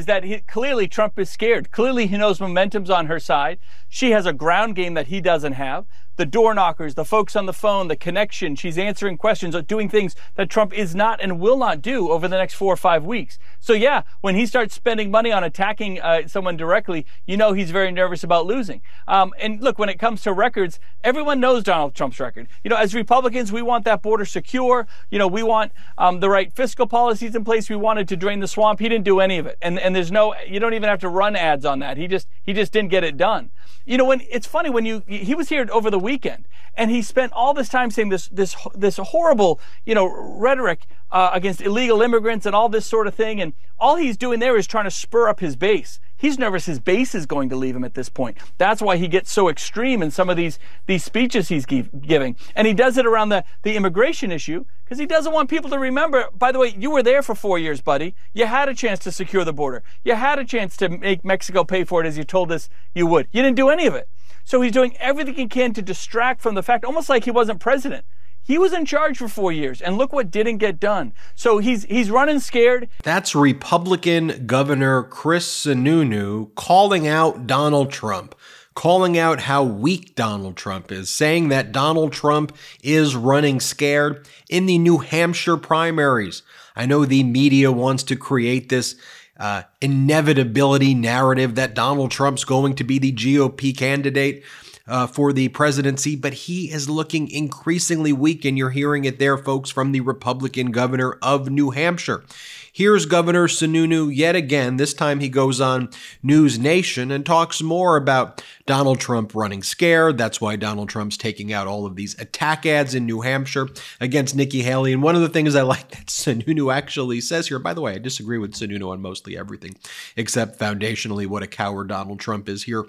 is 0.00 0.06
that 0.06 0.24
he, 0.24 0.38
clearly 0.38 0.88
Trump 0.88 1.18
is 1.18 1.30
scared. 1.30 1.70
Clearly 1.70 2.06
he 2.06 2.16
knows 2.16 2.40
momentum's 2.40 2.88
on 2.88 3.06
her 3.06 3.20
side. 3.20 3.58
She 3.88 4.12
has 4.12 4.24
a 4.24 4.32
ground 4.32 4.74
game 4.74 4.94
that 4.94 5.08
he 5.08 5.20
doesn't 5.20 5.52
have 5.52 5.84
the 6.20 6.26
door 6.26 6.52
knockers, 6.52 6.96
the 6.96 7.04
folks 7.04 7.34
on 7.34 7.46
the 7.46 7.52
phone, 7.54 7.88
the 7.88 7.96
connection. 7.96 8.54
She's 8.54 8.76
answering 8.76 9.16
questions, 9.16 9.56
doing 9.62 9.88
things 9.88 10.14
that 10.34 10.50
Trump 10.50 10.74
is 10.74 10.94
not 10.94 11.18
and 11.22 11.40
will 11.40 11.56
not 11.56 11.80
do 11.80 12.10
over 12.10 12.28
the 12.28 12.36
next 12.36 12.52
four 12.54 12.70
or 12.70 12.76
five 12.76 13.06
weeks. 13.06 13.38
So 13.58 13.72
yeah, 13.72 14.02
when 14.20 14.34
he 14.34 14.44
starts 14.44 14.74
spending 14.74 15.10
money 15.10 15.32
on 15.32 15.42
attacking 15.42 15.98
uh, 15.98 16.28
someone 16.28 16.58
directly, 16.58 17.06
you 17.24 17.38
know 17.38 17.54
he's 17.54 17.70
very 17.70 17.90
nervous 17.90 18.22
about 18.22 18.44
losing. 18.44 18.82
Um, 19.08 19.32
and 19.40 19.62
look, 19.62 19.78
when 19.78 19.88
it 19.88 19.98
comes 19.98 20.20
to 20.24 20.34
records, 20.34 20.78
everyone 21.02 21.40
knows 21.40 21.64
Donald 21.64 21.94
Trump's 21.94 22.20
record. 22.20 22.48
You 22.62 22.68
know, 22.68 22.76
as 22.76 22.94
Republicans, 22.94 23.50
we 23.50 23.62
want 23.62 23.86
that 23.86 24.02
border 24.02 24.26
secure. 24.26 24.86
You 25.08 25.18
know, 25.18 25.26
we 25.26 25.42
want 25.42 25.72
um, 25.96 26.20
the 26.20 26.28
right 26.28 26.52
fiscal 26.52 26.86
policies 26.86 27.34
in 27.34 27.46
place. 27.46 27.70
We 27.70 27.76
wanted 27.76 28.08
to 28.08 28.16
drain 28.18 28.40
the 28.40 28.48
swamp. 28.48 28.78
He 28.78 28.90
didn't 28.90 29.06
do 29.06 29.20
any 29.20 29.38
of 29.38 29.46
it. 29.46 29.56
And 29.62 29.78
and 29.78 29.96
there's 29.96 30.12
no, 30.12 30.34
you 30.46 30.60
don't 30.60 30.74
even 30.74 30.90
have 30.90 31.00
to 31.00 31.08
run 31.08 31.34
ads 31.34 31.64
on 31.64 31.78
that. 31.78 31.96
He 31.96 32.06
just 32.06 32.28
he 32.42 32.52
just 32.52 32.72
didn't 32.72 32.90
get 32.90 33.04
it 33.04 33.16
done. 33.16 33.50
You 33.84 33.96
know, 33.98 34.04
when 34.04 34.22
it's 34.30 34.46
funny 34.46 34.70
when 34.70 34.86
you 34.86 35.02
he 35.06 35.34
was 35.34 35.48
here 35.48 35.66
over 35.72 35.90
the 35.90 35.98
weekend 35.98 36.46
and 36.76 36.90
he 36.90 37.02
spent 37.02 37.32
all 37.32 37.54
this 37.54 37.68
time 37.68 37.90
saying 37.90 38.10
this 38.10 38.28
this 38.28 38.54
this 38.74 38.96
horrible 38.96 39.60
you 39.84 39.94
know 39.94 40.06
rhetoric 40.06 40.86
uh, 41.10 41.30
against 41.32 41.60
illegal 41.60 42.02
immigrants 42.02 42.46
and 42.46 42.54
all 42.54 42.68
this 42.68 42.86
sort 42.86 43.06
of 43.06 43.14
thing, 43.14 43.40
and 43.40 43.52
all 43.78 43.96
he's 43.96 44.16
doing 44.16 44.40
there 44.40 44.56
is 44.56 44.66
trying 44.66 44.84
to 44.84 44.90
spur 44.90 45.28
up 45.28 45.40
his 45.40 45.56
base. 45.56 45.98
He's 46.20 46.38
nervous 46.38 46.66
his 46.66 46.78
base 46.78 47.14
is 47.14 47.24
going 47.24 47.48
to 47.48 47.56
leave 47.56 47.74
him 47.74 47.82
at 47.82 47.94
this 47.94 48.10
point. 48.10 48.36
That's 48.58 48.82
why 48.82 48.98
he 48.98 49.08
gets 49.08 49.32
so 49.32 49.48
extreme 49.48 50.02
in 50.02 50.10
some 50.10 50.28
of 50.28 50.36
these 50.36 50.58
these 50.86 51.02
speeches 51.02 51.48
he's 51.48 51.64
give, 51.64 51.88
giving, 52.02 52.36
and 52.54 52.66
he 52.66 52.74
does 52.74 52.98
it 52.98 53.06
around 53.06 53.30
the 53.30 53.42
the 53.62 53.74
immigration 53.74 54.30
issue 54.30 54.66
because 54.84 54.98
he 54.98 55.06
doesn't 55.06 55.32
want 55.32 55.48
people 55.48 55.70
to 55.70 55.78
remember. 55.78 56.26
By 56.36 56.52
the 56.52 56.58
way, 56.58 56.74
you 56.76 56.90
were 56.90 57.02
there 57.02 57.22
for 57.22 57.34
four 57.34 57.58
years, 57.58 57.80
buddy. 57.80 58.14
You 58.34 58.44
had 58.44 58.68
a 58.68 58.74
chance 58.74 58.98
to 59.00 59.12
secure 59.12 59.44
the 59.44 59.54
border. 59.54 59.82
You 60.04 60.14
had 60.14 60.38
a 60.38 60.44
chance 60.44 60.76
to 60.76 60.90
make 60.90 61.24
Mexico 61.24 61.64
pay 61.64 61.84
for 61.84 62.04
it 62.04 62.06
as 62.06 62.18
you 62.18 62.24
told 62.24 62.52
us 62.52 62.68
you 62.94 63.06
would. 63.06 63.26
You 63.32 63.40
didn't 63.40 63.56
do 63.56 63.70
any 63.70 63.86
of 63.86 63.94
it. 63.94 64.08
So 64.44 64.60
he's 64.60 64.72
doing 64.72 64.96
everything 64.98 65.34
he 65.34 65.46
can 65.46 65.72
to 65.72 65.80
distract 65.80 66.42
from 66.42 66.54
the 66.54 66.62
fact, 66.62 66.84
almost 66.84 67.08
like 67.08 67.24
he 67.24 67.30
wasn't 67.30 67.60
president. 67.60 68.04
He 68.42 68.58
was 68.58 68.72
in 68.72 68.84
charge 68.84 69.18
for 69.18 69.28
four 69.28 69.52
years, 69.52 69.80
and 69.80 69.96
look 69.96 70.12
what 70.12 70.30
didn't 70.30 70.58
get 70.58 70.80
done. 70.80 71.12
So 71.34 71.58
he's 71.58 71.84
he's 71.84 72.10
running 72.10 72.40
scared. 72.40 72.88
That's 73.02 73.34
Republican 73.34 74.46
Governor 74.46 75.02
Chris 75.04 75.64
Sununu 75.64 76.54
calling 76.54 77.06
out 77.06 77.46
Donald 77.46 77.92
Trump, 77.92 78.34
calling 78.74 79.18
out 79.18 79.40
how 79.40 79.62
weak 79.62 80.14
Donald 80.14 80.56
Trump 80.56 80.90
is, 80.90 81.10
saying 81.10 81.48
that 81.48 81.72
Donald 81.72 82.12
Trump 82.12 82.56
is 82.82 83.14
running 83.14 83.60
scared 83.60 84.26
in 84.48 84.66
the 84.66 84.78
New 84.78 84.98
Hampshire 84.98 85.56
primaries. 85.56 86.42
I 86.74 86.86
know 86.86 87.04
the 87.04 87.22
media 87.24 87.70
wants 87.70 88.02
to 88.04 88.16
create 88.16 88.68
this 88.68 88.96
uh, 89.38 89.62
inevitability 89.80 90.94
narrative 90.94 91.54
that 91.54 91.74
Donald 91.74 92.10
Trump's 92.10 92.44
going 92.44 92.74
to 92.76 92.84
be 92.84 92.98
the 92.98 93.12
GOP 93.12 93.76
candidate 93.76 94.44
uh, 94.86 95.06
for 95.06 95.32
the 95.32 95.48
presidency, 95.48 96.16
but 96.16 96.32
he 96.32 96.70
is 96.70 96.88
looking 96.88 97.30
increasingly 97.30 98.12
weak, 98.12 98.44
and 98.44 98.58
you're 98.58 98.70
hearing 98.70 99.04
it 99.04 99.18
there, 99.18 99.38
folks, 99.38 99.70
from 99.70 99.92
the 99.92 100.00
Republican 100.00 100.70
governor 100.70 101.18
of 101.22 101.50
New 101.50 101.70
Hampshire. 101.70 102.24
Here's 102.72 103.04
Governor 103.04 103.48
Sununu 103.48 104.14
yet 104.14 104.36
again. 104.36 104.76
This 104.76 104.94
time 104.94 105.18
he 105.18 105.28
goes 105.28 105.60
on 105.60 105.90
News 106.22 106.58
Nation 106.58 107.10
and 107.10 107.26
talks 107.26 107.60
more 107.60 107.96
about 107.96 108.42
Donald 108.64 109.00
Trump 109.00 109.34
running 109.34 109.62
scared. 109.62 110.16
That's 110.16 110.40
why 110.40 110.54
Donald 110.54 110.88
Trump's 110.88 111.16
taking 111.16 111.52
out 111.52 111.66
all 111.66 111.84
of 111.84 111.96
these 111.96 112.18
attack 112.20 112.64
ads 112.64 112.94
in 112.94 113.06
New 113.06 113.22
Hampshire 113.22 113.68
against 114.00 114.36
Nikki 114.36 114.62
Haley. 114.62 114.92
And 114.92 115.02
one 115.02 115.16
of 115.16 115.20
the 115.20 115.28
things 115.28 115.56
I 115.56 115.62
like 115.62 115.90
that 115.90 116.06
Sununu 116.06 116.72
actually 116.72 117.20
says 117.20 117.48
here, 117.48 117.58
by 117.58 117.74
the 117.74 117.80
way, 117.80 117.94
I 117.94 117.98
disagree 117.98 118.38
with 118.38 118.54
Sununu 118.54 118.90
on 118.90 119.02
mostly 119.02 119.36
everything, 119.36 119.74
except 120.16 120.60
foundationally 120.60 121.26
what 121.26 121.42
a 121.42 121.48
coward 121.48 121.88
Donald 121.88 122.20
Trump 122.20 122.48
is 122.48 122.62
here. 122.62 122.86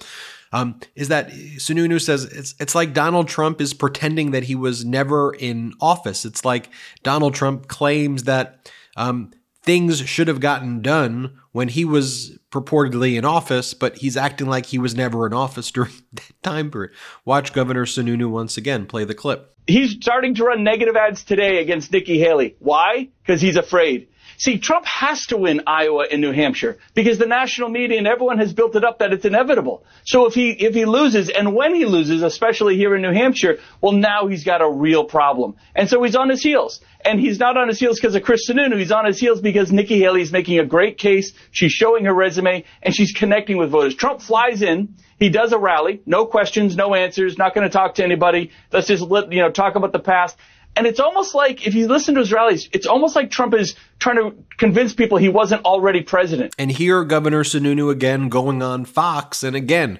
Um, 0.54 0.80
is 0.96 1.08
that 1.08 1.30
Sununu 1.30 2.02
says 2.02 2.26
it's 2.26 2.56
it's 2.60 2.76
like 2.76 2.94
Donald 2.94 3.28
Trump 3.28 3.62
is 3.62 3.74
pretending 3.74 4.32
that 4.32 4.44
he 4.44 4.56
was 4.56 4.84
never 4.84 5.34
in 5.34 5.74
office. 5.80 6.26
It's 6.26 6.44
like 6.44 6.70
Donald 7.04 7.34
Trump 7.34 7.68
claims 7.68 8.24
that 8.24 8.70
um, 8.98 9.32
things 9.64 10.00
should 10.02 10.28
have 10.28 10.40
gotten 10.40 10.82
done 10.82 11.38
when 11.52 11.70
he 11.70 11.86
was 11.86 12.38
purportedly 12.50 13.18
in 13.18 13.26
office, 13.26 13.74
but 13.74 13.98
he's 13.98 14.18
acting 14.18 14.48
like 14.48 14.68
he 14.68 14.78
was 14.78 14.96
never 14.96 15.26
in 15.26 15.34
office 15.34 15.72
during 15.72 15.94
that 16.14 16.32
time 16.44 16.72
period. 16.72 16.92
Watch 17.26 17.54
Governor 17.54 17.86
Sununu 17.86 18.30
once 18.30 18.58
again 18.58 18.86
play 18.86 19.06
the 19.06 19.16
clip. 19.16 19.56
He's 19.68 19.92
starting 19.92 20.34
to 20.36 20.44
run 20.44 20.64
negative 20.64 20.96
ads 20.96 21.24
today 21.24 21.62
against 21.62 21.92
Nikki 21.92 22.20
Haley. 22.20 22.56
Why? 22.60 23.10
Because 23.22 23.42
he's 23.42 23.56
afraid. 23.56 24.08
See, 24.42 24.58
Trump 24.58 24.88
has 24.88 25.28
to 25.28 25.38
win 25.38 25.62
Iowa 25.68 26.08
and 26.12 26.20
New 26.20 26.32
Hampshire 26.32 26.80
because 26.96 27.20
the 27.20 27.28
national 27.28 27.70
media 27.70 28.00
and 28.00 28.08
everyone 28.08 28.40
has 28.40 28.54
built 28.54 28.76
it 28.76 28.84
up 28.84 28.98
that 28.98 29.14
it's 29.14 29.24
inevitable. 29.24 29.86
So 30.04 30.26
if 30.26 30.34
he 30.34 30.50
if 30.50 30.74
he 30.74 30.86
loses 30.86 31.30
and 31.30 31.54
when 31.54 31.76
he 31.76 31.86
loses, 31.86 32.24
especially 32.24 32.76
here 32.76 32.96
in 32.96 33.04
New 33.04 33.14
Hampshire, 33.14 33.60
well 33.82 33.92
now 33.92 34.26
he's 34.26 34.44
got 34.44 34.64
a 34.64 34.68
real 34.68 35.04
problem. 35.04 35.58
And 35.76 35.88
so 35.88 36.02
he's 36.02 36.16
on 36.16 36.28
his 36.28 36.42
heels. 36.42 36.82
And 37.06 37.20
he's 37.20 37.38
not 37.38 37.56
on 37.56 37.68
his 37.68 37.80
heels 37.80 38.00
because 38.00 38.16
of 38.16 38.24
Chris 38.24 38.50
Sununu. 38.50 38.80
He's 38.80 38.92
on 38.92 39.06
his 39.06 39.20
heels 39.20 39.42
because 39.42 39.72
Nikki 39.72 40.00
Haley's 40.00 40.32
making 40.32 40.58
a 40.58 40.66
great 40.66 40.98
case. 40.98 41.34
She's 41.52 41.72
showing 41.72 42.06
her 42.06 42.14
resume 42.14 42.64
and 42.82 42.96
she's 42.96 43.12
connecting 43.12 43.58
with 43.58 43.70
voters. 43.70 43.94
Trump 43.94 44.24
flies 44.24 44.64
in. 44.64 44.96
He 45.20 45.30
does 45.30 45.52
a 45.52 45.60
rally. 45.60 46.02
No 46.08 46.26
questions, 46.26 46.76
no 46.76 46.96
answers. 46.96 47.38
Not 47.38 47.54
going 47.54 47.68
to 47.68 47.72
talk 47.72 47.96
to 47.96 48.04
anybody. 48.04 48.50
Let's 48.72 48.88
just 48.88 49.04
let, 49.04 49.32
you 49.32 49.42
know, 49.42 49.52
talk 49.52 49.76
about 49.76 49.92
the 49.92 50.00
past. 50.00 50.36
And 50.76 50.88
it's 50.88 51.00
almost 51.00 51.36
like, 51.36 51.68
if 51.68 51.74
you 51.74 51.88
listen 51.88 52.16
to 52.16 52.22
his 52.22 52.32
rallies, 52.32 52.70
it's 52.72 52.88
almost 52.88 53.16
like 53.16 53.30
Trump 53.30 53.54
is 53.54 53.76
trying 54.00 54.16
to 54.18 54.36
convince 54.58 54.94
people 54.94 55.18
he 55.18 55.30
wasn't 55.30 55.66
already 55.66 56.02
president. 56.02 56.56
And 56.58 56.72
here, 56.72 57.04
Governor 57.04 57.44
Sununu 57.44 57.92
again 57.92 58.30
going 58.30 58.64
on 58.64 58.86
Fox, 58.86 59.44
and 59.44 59.56
again, 59.56 60.00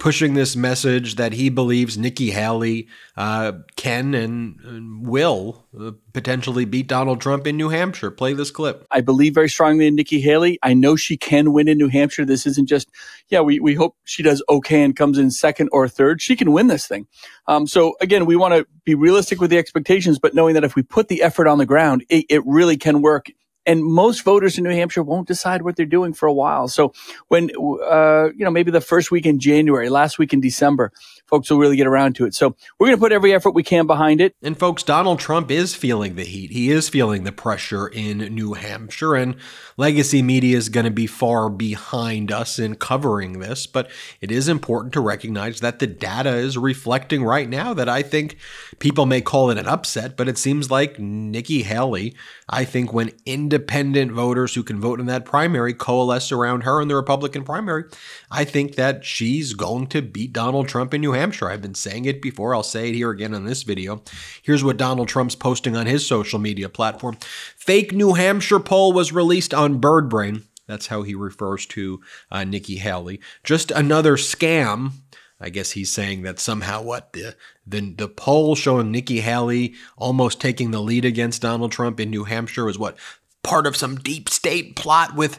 pushing 0.00 0.32
this 0.32 0.56
message 0.56 1.16
that 1.16 1.34
he 1.34 1.50
believes 1.50 1.98
Nikki 1.98 2.30
Haley 2.30 2.88
uh, 3.18 3.52
can 3.76 4.14
and 4.14 5.06
will 5.06 5.66
uh, 5.78 5.92
potentially 6.14 6.64
beat 6.64 6.88
Donald 6.88 7.20
Trump 7.20 7.46
in 7.46 7.58
New 7.58 7.68
Hampshire. 7.68 8.10
Play 8.10 8.32
this 8.32 8.50
clip. 8.50 8.86
I 8.90 9.02
believe 9.02 9.34
very 9.34 9.50
strongly 9.50 9.86
in 9.86 9.94
Nikki 9.94 10.20
Haley. 10.20 10.58
I 10.62 10.72
know 10.72 10.96
she 10.96 11.18
can 11.18 11.52
win 11.52 11.68
in 11.68 11.76
New 11.76 11.88
Hampshire. 11.88 12.24
This 12.24 12.46
isn't 12.46 12.66
just, 12.66 12.90
yeah, 13.28 13.42
we, 13.42 13.60
we 13.60 13.74
hope 13.74 13.94
she 14.04 14.22
does 14.22 14.42
okay 14.48 14.82
and 14.82 14.96
comes 14.96 15.18
in 15.18 15.30
second 15.30 15.68
or 15.70 15.86
third. 15.86 16.22
She 16.22 16.34
can 16.34 16.50
win 16.50 16.68
this 16.68 16.88
thing. 16.88 17.06
Um, 17.46 17.66
so 17.66 17.94
again, 18.00 18.24
we 18.24 18.36
want 18.36 18.54
to 18.54 18.66
be 18.84 18.94
realistic 18.94 19.38
with 19.38 19.50
the 19.50 19.58
expectations, 19.58 20.18
but 20.18 20.34
knowing 20.34 20.54
that 20.54 20.64
if 20.64 20.74
we 20.74 20.82
put 20.82 21.08
the 21.08 21.22
effort 21.22 21.46
on 21.46 21.58
the 21.58 21.66
ground, 21.66 22.06
it, 22.08 22.24
it 22.30 22.42
really 22.46 22.78
can 22.78 23.02
work 23.02 23.26
and 23.66 23.84
most 23.84 24.24
voters 24.24 24.58
in 24.58 24.64
New 24.64 24.70
Hampshire 24.70 25.02
won't 25.02 25.28
decide 25.28 25.62
what 25.62 25.76
they're 25.76 25.86
doing 25.86 26.12
for 26.12 26.26
a 26.26 26.32
while. 26.32 26.68
So 26.68 26.92
when, 27.28 27.50
uh, 27.50 28.30
you 28.34 28.44
know, 28.44 28.50
maybe 28.50 28.70
the 28.70 28.80
first 28.80 29.10
week 29.10 29.26
in 29.26 29.38
January, 29.38 29.88
last 29.88 30.18
week 30.18 30.32
in 30.32 30.40
December, 30.40 30.92
folks 31.30 31.50
will 31.50 31.58
really 31.58 31.76
get 31.76 31.86
around 31.86 32.16
to 32.16 32.26
it. 32.26 32.34
So 32.34 32.54
we're 32.78 32.88
going 32.88 32.98
to 32.98 33.00
put 33.00 33.12
every 33.12 33.32
effort 33.32 33.52
we 33.52 33.62
can 33.62 33.86
behind 33.86 34.20
it. 34.20 34.34
And 34.42 34.58
folks, 34.58 34.82
Donald 34.82 35.20
Trump 35.20 35.50
is 35.50 35.74
feeling 35.74 36.16
the 36.16 36.24
heat. 36.24 36.50
He 36.50 36.70
is 36.70 36.88
feeling 36.88 37.24
the 37.24 37.32
pressure 37.32 37.86
in 37.86 38.18
New 38.18 38.54
Hampshire 38.54 39.14
and 39.14 39.36
legacy 39.76 40.22
media 40.22 40.56
is 40.56 40.68
going 40.68 40.84
to 40.84 40.90
be 40.90 41.06
far 41.06 41.48
behind 41.48 42.32
us 42.32 42.58
in 42.58 42.74
covering 42.74 43.38
this, 43.38 43.66
but 43.66 43.90
it 44.20 44.30
is 44.30 44.48
important 44.48 44.92
to 44.92 45.00
recognize 45.00 45.60
that 45.60 45.78
the 45.78 45.86
data 45.86 46.34
is 46.34 46.58
reflecting 46.58 47.24
right 47.24 47.48
now 47.48 47.72
that 47.72 47.88
I 47.88 48.02
think 48.02 48.36
people 48.78 49.06
may 49.06 49.20
call 49.20 49.50
it 49.50 49.58
an 49.58 49.66
upset, 49.66 50.16
but 50.16 50.28
it 50.28 50.36
seems 50.36 50.70
like 50.70 50.98
Nikki 50.98 51.62
Haley, 51.62 52.14
I 52.48 52.64
think 52.64 52.92
when 52.92 53.12
independent 53.24 54.12
voters 54.12 54.54
who 54.54 54.62
can 54.62 54.80
vote 54.80 54.98
in 54.98 55.06
that 55.06 55.24
primary 55.24 55.72
coalesce 55.72 56.32
around 56.32 56.62
her 56.62 56.82
in 56.82 56.88
the 56.88 56.96
Republican 56.96 57.44
primary, 57.44 57.84
I 58.30 58.44
think 58.44 58.74
that 58.74 59.04
she's 59.04 59.54
going 59.54 59.86
to 59.88 60.02
beat 60.02 60.32
Donald 60.32 60.68
Trump 60.68 60.92
in 60.92 61.00
New 61.00 61.12
Hampshire. 61.12 61.19
I've 61.20 61.62
been 61.62 61.74
saying 61.74 62.06
it 62.06 62.22
before. 62.22 62.54
I'll 62.54 62.62
say 62.62 62.88
it 62.88 62.94
here 62.94 63.10
again 63.10 63.34
on 63.34 63.44
this 63.44 63.62
video. 63.62 64.02
Here's 64.42 64.64
what 64.64 64.76
Donald 64.76 65.08
Trump's 65.08 65.34
posting 65.34 65.76
on 65.76 65.86
his 65.86 66.06
social 66.06 66.38
media 66.38 66.68
platform. 66.68 67.18
Fake 67.56 67.92
New 67.92 68.14
Hampshire 68.14 68.60
poll 68.60 68.92
was 68.92 69.12
released 69.12 69.52
on 69.52 69.80
Birdbrain. 69.80 70.44
That's 70.66 70.86
how 70.86 71.02
he 71.02 71.14
refers 71.14 71.66
to 71.66 72.00
uh, 72.30 72.44
Nikki 72.44 72.76
Haley. 72.76 73.20
Just 73.44 73.70
another 73.70 74.16
scam. 74.16 74.92
I 75.40 75.48
guess 75.48 75.72
he's 75.72 75.90
saying 75.90 76.22
that 76.22 76.38
somehow 76.38 76.82
what 76.82 77.12
the 77.12 77.34
the 77.66 77.94
the 77.96 78.08
poll 78.08 78.54
showing 78.54 78.90
Nikki 78.90 79.20
Haley 79.20 79.74
almost 79.96 80.40
taking 80.40 80.70
the 80.70 80.82
lead 80.82 81.04
against 81.04 81.42
Donald 81.42 81.72
Trump 81.72 81.98
in 81.98 82.10
New 82.10 82.24
Hampshire 82.24 82.66
was 82.66 82.78
what 82.78 82.98
part 83.42 83.66
of 83.66 83.76
some 83.76 83.96
deep 83.96 84.28
state 84.28 84.76
plot 84.76 85.14
with 85.14 85.38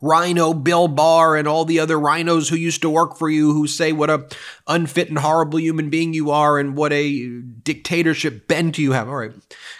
RINO 0.00 0.54
Bill 0.54 0.88
Barr 0.88 1.36
and 1.36 1.46
all 1.46 1.64
the 1.64 1.78
other 1.78 1.96
RINOs 1.96 2.48
who 2.48 2.56
used 2.56 2.82
to 2.82 2.90
work 2.90 3.18
for 3.18 3.28
you 3.28 3.52
who 3.52 3.66
say 3.66 3.92
what 3.92 4.10
a 4.10 4.26
unfit 4.66 5.08
and 5.08 5.18
horrible 5.18 5.60
human 5.60 5.90
being 5.90 6.14
you 6.14 6.30
are 6.30 6.58
and 6.58 6.76
what 6.76 6.92
a 6.92 7.40
dictatorship 7.62 8.48
bent 8.48 8.78
you 8.78 8.92
have. 8.92 9.08
All 9.08 9.16
right. 9.16 9.34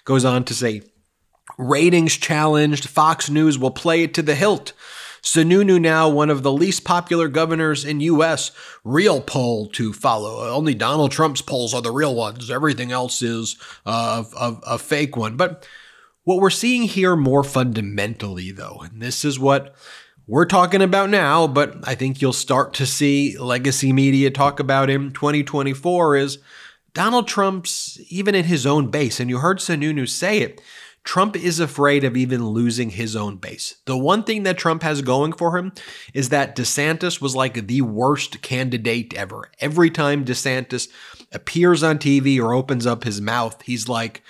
Goes 0.04 0.24
on 0.24 0.44
to 0.44 0.54
say 0.54 0.82
ratings 1.56 2.16
challenged. 2.16 2.88
Fox 2.88 3.30
News 3.30 3.58
will 3.58 3.70
play 3.70 4.02
it 4.02 4.14
to 4.14 4.22
the 4.22 4.34
hilt. 4.34 4.72
Sununu 5.22 5.80
now 5.80 6.08
one 6.08 6.30
of 6.30 6.42
the 6.42 6.52
least 6.52 6.84
popular 6.84 7.28
governors 7.28 7.84
in 7.84 8.00
U.S. 8.00 8.52
Real 8.84 9.20
poll 9.20 9.68
to 9.68 9.92
follow. 9.92 10.48
Only 10.48 10.74
Donald 10.74 11.12
Trump's 11.12 11.42
polls 11.42 11.74
are 11.74 11.82
the 11.82 11.92
real 11.92 12.14
ones. 12.14 12.50
Everything 12.50 12.90
else 12.90 13.20
is 13.20 13.56
uh, 13.84 14.24
a, 14.38 14.56
a 14.66 14.78
fake 14.78 15.16
one. 15.16 15.36
But 15.36 15.66
what 16.30 16.40
we're 16.40 16.48
seeing 16.48 16.84
here 16.84 17.16
more 17.16 17.42
fundamentally, 17.42 18.52
though, 18.52 18.82
and 18.84 19.02
this 19.02 19.24
is 19.24 19.36
what 19.36 19.74
we're 20.28 20.44
talking 20.44 20.80
about 20.80 21.10
now, 21.10 21.48
but 21.48 21.76
I 21.88 21.96
think 21.96 22.22
you'll 22.22 22.32
start 22.32 22.72
to 22.74 22.86
see 22.86 23.36
legacy 23.36 23.92
media 23.92 24.30
talk 24.30 24.60
about 24.60 24.88
him 24.88 25.10
2024 25.10 26.16
is 26.16 26.38
Donald 26.94 27.26
Trump's 27.26 28.00
even 28.10 28.36
in 28.36 28.44
his 28.44 28.64
own 28.64 28.92
base. 28.92 29.18
And 29.18 29.28
you 29.28 29.38
heard 29.38 29.58
Sununu 29.58 30.08
say 30.08 30.38
it. 30.38 30.60
Trump 31.02 31.34
is 31.34 31.58
afraid 31.58 32.04
of 32.04 32.16
even 32.16 32.46
losing 32.46 32.90
his 32.90 33.16
own 33.16 33.36
base. 33.36 33.80
The 33.86 33.98
one 33.98 34.22
thing 34.22 34.44
that 34.44 34.56
Trump 34.56 34.84
has 34.84 35.02
going 35.02 35.32
for 35.32 35.58
him 35.58 35.72
is 36.14 36.28
that 36.28 36.54
DeSantis 36.54 37.20
was 37.20 37.34
like 37.34 37.66
the 37.66 37.82
worst 37.82 38.40
candidate 38.40 39.14
ever. 39.14 39.50
Every 39.58 39.90
time 39.90 40.24
DeSantis 40.24 40.90
appears 41.32 41.82
on 41.82 41.98
TV 41.98 42.38
or 42.40 42.54
opens 42.54 42.86
up 42.86 43.02
his 43.02 43.20
mouth, 43.20 43.62
he's 43.62 43.88
like, 43.88 44.22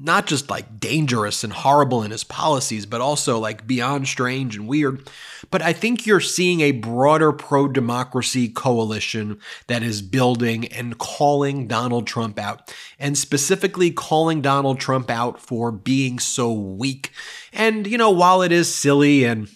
not 0.00 0.26
just 0.26 0.48
like 0.48 0.78
dangerous 0.78 1.42
and 1.42 1.52
horrible 1.52 2.02
in 2.02 2.10
his 2.10 2.24
policies, 2.24 2.86
but 2.86 3.00
also 3.00 3.38
like 3.38 3.66
beyond 3.66 4.06
strange 4.06 4.56
and 4.56 4.68
weird. 4.68 5.08
But 5.50 5.62
I 5.62 5.72
think 5.72 6.06
you're 6.06 6.20
seeing 6.20 6.60
a 6.60 6.72
broader 6.72 7.32
pro 7.32 7.68
democracy 7.68 8.48
coalition 8.48 9.40
that 9.66 9.82
is 9.82 10.02
building 10.02 10.66
and 10.68 10.98
calling 10.98 11.66
Donald 11.66 12.06
Trump 12.06 12.38
out, 12.38 12.74
and 12.98 13.18
specifically 13.18 13.90
calling 13.90 14.40
Donald 14.40 14.78
Trump 14.80 15.10
out 15.10 15.40
for 15.40 15.72
being 15.72 16.18
so 16.18 16.52
weak. 16.52 17.10
And, 17.52 17.86
you 17.86 17.98
know, 17.98 18.10
while 18.10 18.42
it 18.42 18.52
is 18.52 18.72
silly 18.72 19.24
and, 19.24 19.48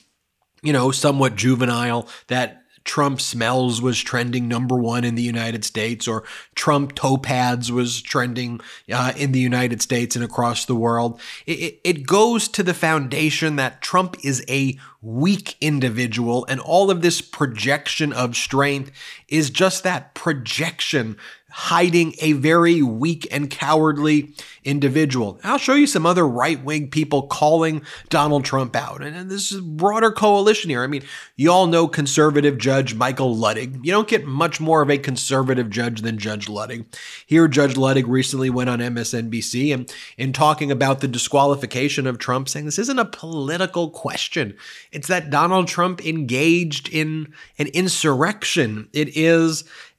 you 0.63 0.73
know, 0.73 0.91
somewhat 0.91 1.37
juvenile 1.37 2.09
that 2.29 2.63
Trump 2.85 3.21
smells 3.21 3.81
was 3.81 4.01
trending 4.01 4.49
number 4.49 4.77
one 4.77 5.05
in 5.05 5.15
the 5.15 5.23
United 5.23 5.65
States, 5.65 6.09
or 6.09 6.25
Trump 6.55 6.95
toe 6.95 7.17
pads 7.17 7.71
was 7.71 8.03
trending 8.03 8.61
uh, 8.93 9.13
in 9.17 9.33
the 9.33 9.41
United 9.41 9.81
States 9.83 10.17
and 10.17 10.25
across 10.25 10.65
the 10.65 10.75
world. 10.75 11.21
It, 11.47 11.81
it 11.85 12.07
goes 12.07 12.49
to 12.49 12.63
the 12.63 12.75
foundation 12.75 13.57
that 13.57 13.83
Trump 13.83 14.17
is 14.25 14.45
a 14.49 14.79
weak 15.01 15.57
individual, 15.61 16.47
and 16.49 16.61
all 16.61 16.91
of 16.91 17.03
this 17.03 17.21
projection 17.21 18.13
of 18.13 18.37
strength 18.37 18.93
is 19.33 19.49
just 19.49 19.83
that 19.83 20.15
projection 20.15 21.17
hiding 21.53 22.15
a 22.21 22.33
very 22.33 22.81
weak 22.81 23.29
and 23.31 23.51
cowardly 23.51 24.35
individual. 24.65 25.39
I'll 25.45 25.59
show 25.59 25.75
you 25.75 25.87
some 25.87 26.07
other 26.07 26.27
right 26.27 26.63
wing 26.65 26.89
people 26.89 27.27
calling 27.27 27.83
Donald 28.09 28.47
Trump 28.47 28.75
out. 28.75 29.03
And, 29.03 29.31
this 29.31 29.53
is 29.53 29.59
a 29.59 29.63
broader 29.63 30.11
coalition 30.11 30.71
here. 30.71 30.83
I 30.83 30.87
mean, 30.87 31.03
you 31.37 31.53
all 31.53 31.67
know 31.67 31.89
conservative 31.89 32.57
judge 32.57 32.95
Michael 32.95 33.37
Luttig. 33.37 33.85
You 33.85 33.93
don't 33.93 34.09
get 34.09 34.25
much 34.25 34.61
more 34.61 34.81
of 34.81 34.91
a 34.91 34.97
conservative 34.97 35.69
judge 35.69 36.01
than 36.01 36.17
Judge 36.17 36.47
Luttig. 36.47 36.87
Here, 37.27 37.47
Judge 37.49 37.75
Luttig 37.75 38.05
recently 38.09 38.49
went 38.49 38.71
on 38.71 38.79
MSNBC 38.79 39.75
and 39.75 39.95
in 40.17 40.33
talking 40.33 40.71
about 40.71 41.01
the 41.01 41.09
disqualification 41.09 42.07
of 42.07 42.19
Trump, 42.19 42.49
saying 42.49 42.65
this 42.65 42.79
isn't 42.79 42.99
a 42.99 43.05
political 43.05 43.91
question. 43.91 44.57
It's 44.91 45.09
that 45.09 45.31
Donald 45.31 45.69
Trump 45.69 46.05
engaged 46.07 46.89
in 46.89 47.33
an 47.59 47.67
insurrection. 47.69 48.89
It 48.93 49.15
is 49.17 49.22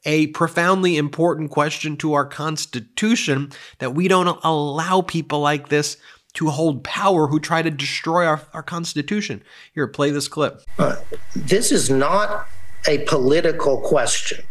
a 0.06 0.28
profoundly 0.28 0.98
important 0.98 1.52
question 1.52 1.98
to 1.98 2.14
our 2.14 2.25
Constitution 2.25 3.52
that 3.80 3.96
we 3.96 4.08
don't 4.08 4.40
allow 4.44 5.02
people 5.02 5.40
like 5.40 5.70
this 5.70 5.98
to 6.34 6.50
hold 6.50 6.84
power 6.84 7.28
who 7.28 7.40
try 7.40 7.62
to 7.62 7.70
destroy 7.70 8.25
our, 8.25 8.42
our 8.54 8.64
Constitution. 8.64 9.42
Here, 9.74 9.88
play 9.88 10.12
this 10.12 10.28
clip. 10.28 10.62
Uh, 10.78 10.98
this 11.36 11.72
is 11.72 11.90
not 11.90 12.48
a 12.88 13.00
political 13.00 13.80
question. 13.80 14.44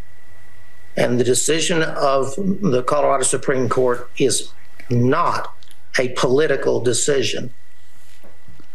And 0.97 1.19
the 1.19 1.25
decision 1.25 1.83
of 1.83 2.35
the 2.37 2.83
Colorado 2.87 3.25
Supreme 3.25 3.69
Court 3.69 4.09
is 4.19 4.53
not 4.91 5.55
a 5.99 6.09
political 6.11 6.81
decision. 6.81 7.53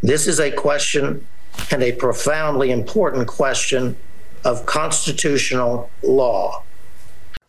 This 0.02 0.28
is 0.28 0.40
a 0.40 0.52
question 0.52 1.26
and 1.72 1.82
a 1.82 1.92
profoundly 1.94 2.72
important 2.72 3.28
question 3.28 3.96
of 4.44 4.66
constitutional 4.66 5.89
law. 6.04 6.63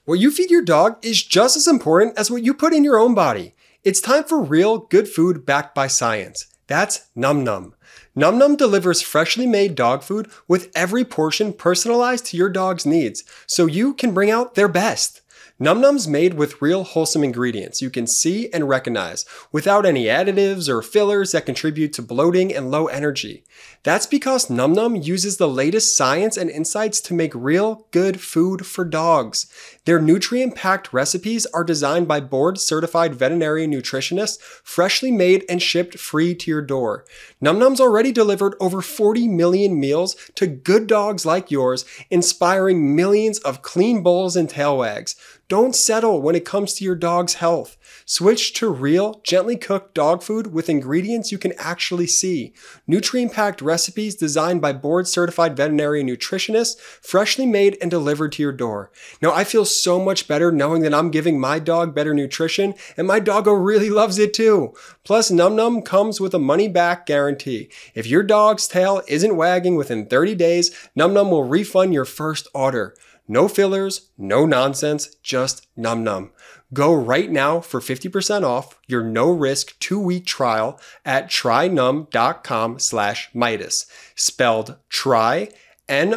What 0.05 0.21
you 0.21 0.31
feed 0.31 0.51
your 0.51 0.63
dog 0.63 0.97
is 1.03 1.23
just 1.23 1.57
as 1.57 1.67
important 1.67 2.19
as 2.19 2.31
what 2.31 2.43
you 2.43 2.55
put 2.55 2.73
in 2.73 2.85
your 2.85 2.99
own 2.99 3.15
body. 3.15 3.55
It's 3.85 4.01
time 4.01 4.25
for 4.25 4.41
real, 4.41 4.79
good 4.79 5.09
food 5.09 5.45
backed 5.45 5.75
by 5.75 5.87
science. 5.87 6.47
That's 6.67 7.09
Nom 7.15 7.45
Nom. 7.45 7.75
Nom 8.15 8.39
Nom 8.39 8.57
delivers 8.57 9.01
freshly 9.01 9.47
made 9.47 9.75
dog 9.75 10.03
food 10.03 10.31
with 10.49 10.71
every 10.75 11.05
portion 11.05 11.53
personalized 11.53 12.27
to 12.27 12.37
your 12.37 12.49
dog's 12.49 12.85
needs, 12.85 13.23
so 13.47 13.67
you 13.67 13.95
can 13.95 14.13
bring 14.13 14.31
out 14.31 14.55
their 14.55 14.69
best. 14.69 15.21
Nom 15.61 15.81
Nom's 15.81 16.07
made 16.07 16.35
with 16.35 16.63
real 16.63 16.85
wholesome 16.85 17.25
ingredients 17.25 17.83
you 17.83 17.91
can 17.91 18.07
see 18.07 18.49
and 18.53 18.69
recognize, 18.69 19.25
without 19.51 19.85
any 19.85 20.05
additives 20.05 20.69
or 20.69 20.83
fillers 20.83 21.33
that 21.33 21.47
contribute 21.47 21.93
to 21.95 22.03
bloating 22.03 22.55
and 22.55 22.71
low 22.71 22.87
energy. 22.87 23.43
That's 23.83 24.07
because 24.07 24.49
Nom 24.49 24.73
Nom 24.73 24.95
uses 24.95 25.37
the 25.37 25.49
latest 25.49 25.97
science 25.97 26.37
and 26.37 26.49
insights 26.49 27.01
to 27.01 27.15
make 27.15 27.35
real, 27.35 27.89
good 27.91 28.21
food 28.21 28.67
for 28.67 28.85
dogs. 28.85 29.53
Their 29.89 30.03
nutrient 30.03 30.55
packed 30.55 30.93
recipes 30.93 31.47
are 31.55 31.65
designed 31.65 32.07
by 32.07 32.21
board 32.21 32.61
certified 32.61 33.15
veterinary 33.15 33.67
nutritionists, 33.67 34.39
freshly 34.63 35.11
made 35.11 35.47
and 35.49 35.63
shipped 35.63 35.99
free 35.99 36.35
to 36.35 36.51
your 36.51 36.61
door. 36.61 37.07
Nom 37.41 37.59
Nom's 37.59 37.81
already 37.81 38.13
delivered 38.13 38.55
over 38.61 38.83
40 38.83 39.29
million 39.29 39.81
meals 39.81 40.15
to 40.35 40.47
good 40.47 40.89
dogs 40.89 41.25
like 41.25 41.51
yours, 41.51 41.87
inspiring 42.11 42.95
millions 42.95 43.39
of 43.39 43.63
clean 43.63 44.03
bowls 44.03 44.37
and 44.37 44.51
tail 44.51 44.77
wags. 44.77 45.17
Don't 45.49 45.75
settle 45.75 46.21
when 46.21 46.35
it 46.35 46.45
comes 46.45 46.75
to 46.75 46.85
your 46.85 46.95
dog's 46.95 47.35
health. 47.35 47.79
Switch 48.05 48.53
to 48.53 48.69
real, 48.69 49.23
gently 49.25 49.57
cooked 49.57 49.95
dog 49.95 50.23
food 50.23 50.53
with 50.53 50.69
ingredients 50.69 51.33
you 51.33 51.39
can 51.39 51.55
actually 51.57 52.07
see. 52.07 52.53
Nutrient 52.87 53.33
packed 53.33 53.63
recipes 53.63 54.15
designed 54.15 54.61
by 54.61 54.75
board 54.75 55.09
certified 55.09 55.57
veterinary 55.57 56.05
nutritionists, 56.05 56.79
freshly 56.79 57.47
made 57.47 57.79
and 57.81 57.91
delivered 57.91 58.33
to 58.33 58.43
your 58.43 58.53
door. 58.53 58.91
Now, 59.23 59.33
I 59.33 59.45
feel 59.45 59.65
much 59.99 60.29
better 60.29 60.51
knowing 60.51 60.83
that 60.83 60.95
I'm 60.95 61.11
giving 61.11 61.39
my 61.39 61.59
dog 61.59 61.95
better 61.95 62.13
nutrition, 62.13 62.75
and 62.97 63.07
my 63.07 63.21
doggo 63.21 63.53
really 63.53 63.91
loves 63.91 64.19
it 64.19 64.35
too. 64.35 64.75
Plus, 65.05 65.31
Nom 65.31 65.55
Nom 65.57 65.83
comes 65.83 66.21
with 66.21 66.35
a 66.35 66.39
money 66.39 66.69
back 66.69 67.07
guarantee. 67.07 67.71
If 67.95 68.07
your 68.07 68.23
dog's 68.23 68.69
tail 68.69 69.03
isn't 69.07 69.37
wagging 69.37 69.77
within 69.77 70.07
30 70.07 70.35
days, 70.35 70.91
Nom 70.95 71.15
Nom 71.15 71.31
will 71.31 71.45
refund 71.45 71.95
your 71.95 72.05
first 72.05 72.49
order. 72.55 72.95
No 73.31 73.47
fillers, 73.47 74.11
no 74.17 74.47
nonsense, 74.47 75.15
just 75.23 75.67
nom 75.77 76.03
nom. 76.03 76.31
Go 76.73 76.95
right 76.95 77.31
now 77.31 77.61
for 77.61 77.81
50% 77.81 78.43
off 78.43 78.79
your 78.87 79.03
no 79.03 79.31
risk 79.31 79.79
two 79.79 80.01
week 80.01 80.25
trial 80.25 80.81
at 81.05 81.29
trynom.com 81.29 82.79
slash 82.79 83.31
Meidas. 83.35 83.87
Spelled 84.15 84.77
try, 84.89 85.51
N 85.89 86.15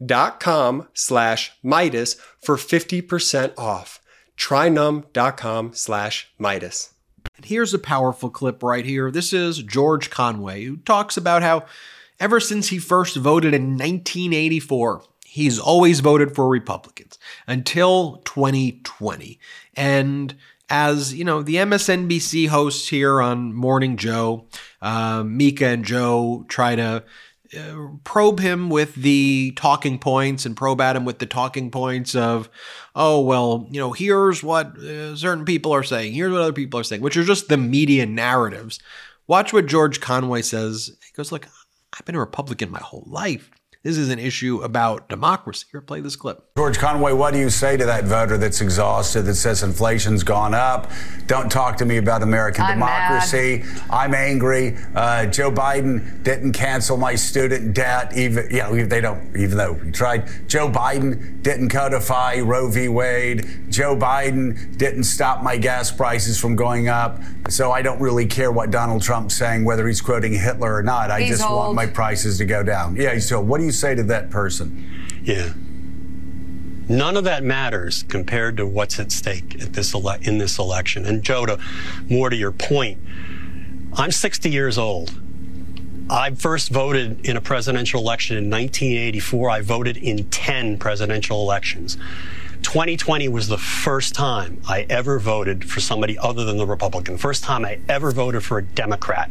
O 0.00 0.02
M 0.02 0.06
dot 0.06 0.40
com 0.40 0.88
slash 0.94 1.52
Meidas 1.64 2.16
for 2.40 2.56
50% 2.56 3.52
off. 3.58 4.00
Trynom.com 4.36 5.74
slash 5.74 6.32
Meidas. 6.40 6.90
And 7.36 7.44
here's 7.44 7.74
a 7.74 7.78
powerful 7.78 8.30
clip 8.30 8.62
right 8.62 8.86
here. 8.86 9.10
This 9.10 9.32
is 9.32 9.62
George 9.62 10.08
Conway, 10.08 10.64
who 10.64 10.78
talks 10.78 11.16
about 11.16 11.42
how 11.42 11.66
ever 12.18 12.40
since 12.40 12.68
he 12.68 12.78
first 12.78 13.16
voted 13.16 13.52
in 13.54 13.76
1984, 13.76 15.02
He's 15.30 15.60
always 15.60 16.00
voted 16.00 16.34
for 16.34 16.48
Republicans 16.48 17.16
until 17.46 18.16
2020. 18.24 19.38
And 19.76 20.34
as 20.68 21.14
you 21.14 21.24
know, 21.24 21.40
the 21.40 21.54
MSNBC 21.54 22.48
hosts 22.48 22.88
here 22.88 23.22
on 23.22 23.52
Morning 23.52 23.96
Joe, 23.96 24.46
uh, 24.82 25.22
Mika 25.22 25.66
and 25.66 25.84
Joe 25.84 26.44
try 26.48 26.74
to 26.74 27.04
probe 28.04 28.40
him 28.40 28.70
with 28.70 28.94
the 28.94 29.52
talking 29.56 29.98
points 29.98 30.46
and 30.46 30.56
probe 30.56 30.80
at 30.80 30.96
him 30.96 31.04
with 31.04 31.18
the 31.18 31.26
talking 31.26 31.70
points 31.70 32.14
of, 32.14 32.48
oh, 32.94 33.20
well, 33.20 33.66
you 33.70 33.80
know, 33.80 33.92
here's 33.92 34.42
what 34.42 34.78
uh, 34.78 35.16
certain 35.16 35.44
people 35.44 35.72
are 35.72 35.82
saying, 35.82 36.12
here's 36.12 36.32
what 36.32 36.40
other 36.40 36.52
people 36.52 36.78
are 36.78 36.84
saying, 36.84 37.02
which 37.02 37.16
are 37.16 37.24
just 37.24 37.48
the 37.48 37.56
media 37.56 38.06
narratives. 38.06 38.78
Watch 39.26 39.52
what 39.52 39.66
George 39.66 40.00
Conway 40.00 40.42
says. 40.42 40.96
He 41.04 41.12
goes, 41.16 41.30
Look, 41.30 41.46
I've 41.92 42.04
been 42.04 42.16
a 42.16 42.20
Republican 42.20 42.70
my 42.70 42.80
whole 42.80 43.04
life. 43.06 43.50
This 43.82 43.96
is 43.96 44.10
an 44.10 44.18
issue 44.18 44.60
about 44.62 45.08
democracy. 45.08 45.66
Here, 45.70 45.80
play 45.80 46.00
this 46.00 46.16
clip. 46.16 46.49
George 46.60 46.78
Conway, 46.78 47.14
what 47.14 47.32
do 47.32 47.38
you 47.38 47.48
say 47.48 47.78
to 47.78 47.86
that 47.86 48.04
voter 48.04 48.36
that's 48.36 48.60
exhausted, 48.60 49.22
that 49.22 49.36
says 49.36 49.62
inflation's 49.62 50.22
gone 50.22 50.52
up? 50.52 50.90
Don't 51.26 51.50
talk 51.50 51.78
to 51.78 51.86
me 51.86 51.96
about 51.96 52.22
American 52.22 52.64
I'm 52.64 52.74
democracy. 52.74 53.64
Mad. 53.64 53.82
I'm 53.88 54.14
angry. 54.14 54.76
Uh, 54.94 55.24
Joe 55.24 55.50
Biden 55.50 56.22
didn't 56.22 56.52
cancel 56.52 56.98
my 56.98 57.14
student 57.14 57.72
debt, 57.72 58.14
even 58.14 58.50
you 58.50 58.58
know 58.58 58.84
they 58.84 59.00
don't. 59.00 59.34
Even 59.34 59.56
though 59.56 59.72
he 59.72 59.90
tried, 59.90 60.28
Joe 60.50 60.68
Biden 60.68 61.42
didn't 61.42 61.70
codify 61.70 62.40
Roe 62.40 62.68
v. 62.68 62.88
Wade. 62.88 63.48
Joe 63.70 63.96
Biden 63.96 64.76
didn't 64.76 65.04
stop 65.04 65.42
my 65.42 65.56
gas 65.56 65.90
prices 65.90 66.38
from 66.38 66.56
going 66.56 66.88
up. 66.88 67.22
So 67.48 67.72
I 67.72 67.80
don't 67.80 68.02
really 68.02 68.26
care 68.26 68.52
what 68.52 68.70
Donald 68.70 69.00
Trump's 69.00 69.34
saying, 69.34 69.64
whether 69.64 69.86
he's 69.88 70.02
quoting 70.02 70.34
Hitler 70.34 70.74
or 70.74 70.82
not. 70.82 71.10
I 71.10 71.22
he's 71.22 71.38
just 71.38 71.50
old. 71.50 71.56
want 71.56 71.74
my 71.74 71.86
prices 71.86 72.36
to 72.36 72.44
go 72.44 72.62
down. 72.62 72.96
Yeah. 72.96 73.18
So 73.18 73.40
what 73.40 73.60
do 73.60 73.64
you 73.64 73.72
say 73.72 73.94
to 73.94 74.02
that 74.02 74.28
person? 74.28 74.86
Yeah. 75.22 75.54
None 76.90 77.16
of 77.16 77.22
that 77.22 77.44
matters 77.44 78.02
compared 78.08 78.56
to 78.56 78.66
what's 78.66 78.98
at 78.98 79.12
stake 79.12 79.62
at 79.62 79.74
this 79.74 79.94
ele- 79.94 80.18
in 80.22 80.38
this 80.38 80.58
election. 80.58 81.06
And 81.06 81.22
Joe, 81.22 81.46
to 81.46 81.60
more 82.08 82.28
to 82.28 82.34
your 82.34 82.50
point, 82.50 82.98
I'm 83.92 84.10
60 84.10 84.50
years 84.50 84.76
old. 84.76 85.14
I 86.10 86.32
first 86.32 86.70
voted 86.70 87.24
in 87.24 87.36
a 87.36 87.40
presidential 87.40 88.00
election 88.00 88.36
in 88.36 88.50
1984. 88.50 89.50
I 89.50 89.60
voted 89.60 89.98
in 89.98 90.28
10 90.30 90.78
presidential 90.78 91.40
elections. 91.40 91.96
2020 92.62 93.28
was 93.28 93.46
the 93.46 93.56
first 93.56 94.12
time 94.12 94.60
I 94.68 94.84
ever 94.90 95.20
voted 95.20 95.70
for 95.70 95.78
somebody 95.78 96.18
other 96.18 96.44
than 96.44 96.58
the 96.58 96.66
Republican. 96.66 97.18
First 97.18 97.44
time 97.44 97.64
I 97.64 97.78
ever 97.88 98.10
voted 98.10 98.42
for 98.42 98.58
a 98.58 98.64
Democrat 98.64 99.30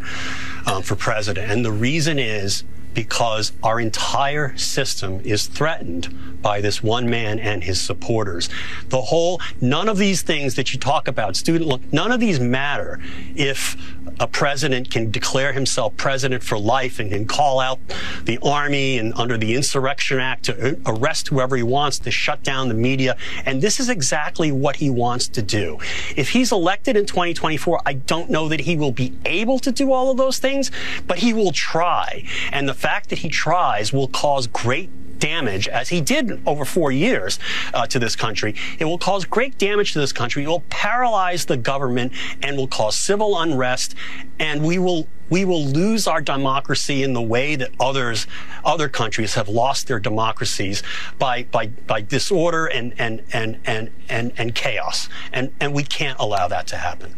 um, 0.66 0.82
for 0.82 0.96
president. 0.96 1.52
And 1.52 1.66
the 1.66 1.74
reason 1.74 2.20
is 2.20 2.64
because 2.94 3.52
our 3.62 3.80
entire 3.80 4.58
system 4.58 5.22
is 5.24 5.48
threatened 5.48 6.39
by 6.42 6.62
this 6.62 6.84
one 6.84 7.10
man 7.10 7.40
and 7.40 7.64
his 7.64 7.80
supporters. 7.80 8.50
The 8.90 9.02
whole, 9.02 9.42
none 9.62 9.90
of 9.90 9.98
these 9.98 10.22
things 10.22 10.56
that 10.56 10.74
you 10.74 10.80
talk 10.80 11.08
about, 11.08 11.36
student, 11.36 11.68
look, 11.68 11.82
none 11.92 12.12
of 12.12 12.20
these 12.20 12.40
matter 12.40 13.00
if 13.36 13.76
a 14.20 14.28
president 14.28 14.92
can 14.92 15.12
declare 15.12 15.54
himself 15.54 15.96
president 15.98 16.44
for 16.44 16.58
life 16.58 17.00
and 17.00 17.12
can 17.12 17.26
call 17.26 17.60
out 17.60 17.80
the 18.24 18.38
army 18.44 18.98
and 18.98 19.14
under 19.16 19.38
the 19.38 19.56
Insurrection 19.56 20.20
Act 20.20 20.46
to 20.46 20.80
arrest 20.86 21.30
whoever 21.30 21.56
he 21.56 21.64
wants, 21.64 22.00
to 22.00 22.12
shut 22.12 22.44
down 22.44 22.68
the 22.68 22.74
media. 22.74 23.16
And 23.46 23.62
this 23.62 23.80
is 23.80 23.90
exactly 23.90 24.52
what 24.52 24.78
he 24.78 24.90
wants 24.90 25.28
to 25.30 25.42
do. 25.42 25.80
If 26.16 26.30
he's 26.30 26.52
elected 26.52 26.98
in 26.98 27.06
2024, 27.06 27.82
I 27.86 27.94
don't 27.94 28.30
know 28.30 28.50
that 28.50 28.62
he 28.62 28.76
will 28.76 28.92
be 28.92 29.14
able 29.26 29.60
to 29.60 29.72
do 29.72 29.92
all 29.92 30.12
of 30.12 30.18
those 30.18 30.40
things, 30.40 30.72
but 31.08 31.20
he 31.20 31.34
will 31.34 31.52
try. 31.52 32.24
And 32.52 32.68
the 32.68 32.74
fact 32.74 33.10
that 33.10 33.20
he 33.20 33.30
tries 33.30 33.94
will 33.94 34.08
cause 34.08 34.48
great 34.48 34.90
damage, 35.20 35.68
as 35.68 35.90
he 35.90 36.02
did 36.02 36.42
over 36.48 36.66
four 36.66 36.92
years 36.92 37.40
uh, 37.74 37.86
to 37.88 38.00
this 38.00 38.16
country. 38.16 38.56
It 38.80 38.86
will 38.86 38.98
cause 38.98 39.26
great 39.26 39.58
damage 39.58 39.94
to 39.94 40.00
this 40.00 40.14
country. 40.14 40.44
It 40.44 40.48
will 40.48 40.64
paralyze 40.70 41.46
the 41.46 41.58
government 41.58 42.14
and 42.42 42.58
will 42.58 42.68
cause 42.68 42.96
civil 42.96 43.40
unrest. 43.40 43.96
And 44.40 44.64
we 44.64 44.80
will 44.80 45.08
we 45.30 45.46
will 45.46 45.64
lose 45.64 46.08
our 46.08 46.22
democracy 46.22 47.04
in 47.04 47.14
the 47.14 47.22
way 47.22 47.56
that 47.56 47.70
others 47.80 48.26
other 48.66 48.90
countries 48.90 49.36
have 49.36 49.48
lost 49.48 49.88
their 49.88 50.00
democracies 50.00 50.82
by 51.20 51.44
by 51.44 51.68
by 51.68 52.02
disorder 52.02 52.66
and 52.66 52.94
and 52.98 53.24
and 53.32 53.60
and 53.66 53.92
and, 54.10 54.34
and 54.38 54.56
chaos. 54.56 55.10
And 55.32 55.52
and 55.60 55.74
we 55.74 55.84
can't 55.84 56.20
allow 56.20 56.48
that 56.48 56.68
to 56.68 56.78
happen. 56.78 57.16